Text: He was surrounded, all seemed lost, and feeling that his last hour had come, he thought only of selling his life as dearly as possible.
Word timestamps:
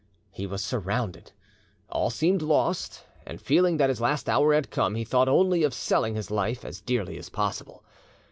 He 0.31 0.47
was 0.47 0.65
surrounded, 0.65 1.31
all 1.87 2.09
seemed 2.09 2.41
lost, 2.41 3.05
and 3.23 3.39
feeling 3.39 3.77
that 3.77 3.89
his 3.89 4.01
last 4.01 4.27
hour 4.27 4.51
had 4.55 4.71
come, 4.71 4.95
he 4.95 5.03
thought 5.03 5.29
only 5.29 5.61
of 5.61 5.75
selling 5.75 6.15
his 6.15 6.31
life 6.31 6.65
as 6.65 6.81
dearly 6.81 7.19
as 7.19 7.29
possible. 7.29 7.83